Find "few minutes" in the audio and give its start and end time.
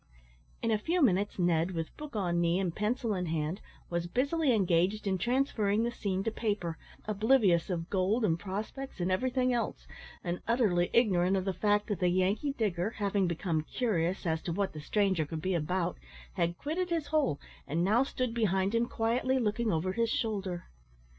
0.79-1.37